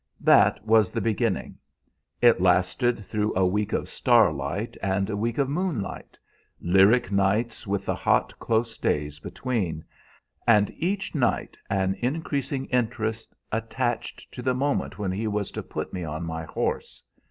[0.21, 1.59] That was the beginning.
[2.23, 6.17] It lasted through a week of starlight and a week of moonlight
[6.59, 9.85] lyric nights with the hot, close days between;
[10.47, 15.93] and each night an increasing interest attached to the moment when he was to put
[15.93, 17.03] me on my horse.